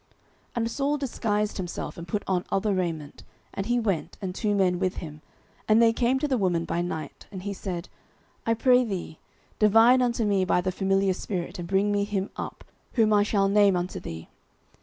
09:028:008 0.01 0.09
And 0.55 0.71
Saul 0.71 0.97
disguised 0.97 1.57
himself, 1.57 1.95
and 1.95 2.07
put 2.07 2.23
on 2.25 2.43
other 2.49 2.73
raiment, 2.73 3.21
and 3.53 3.67
he 3.67 3.79
went, 3.79 4.17
and 4.19 4.33
two 4.33 4.55
men 4.55 4.79
with 4.79 4.95
him, 4.95 5.21
and 5.67 5.79
they 5.79 5.93
came 5.93 6.17
to 6.17 6.27
the 6.27 6.39
woman 6.39 6.65
by 6.65 6.81
night: 6.81 7.27
and 7.31 7.43
he 7.43 7.53
said, 7.53 7.87
I 8.43 8.55
pray 8.55 8.83
thee, 8.83 9.19
divine 9.59 10.01
unto 10.01 10.25
me 10.25 10.43
by 10.43 10.59
the 10.59 10.71
familiar 10.71 11.13
spirit, 11.13 11.59
and 11.59 11.67
bring 11.67 11.91
me 11.91 12.05
him 12.05 12.31
up, 12.35 12.63
whom 12.93 13.13
I 13.13 13.21
shall 13.21 13.47
name 13.47 13.75
unto 13.75 13.99
thee. 13.99 14.27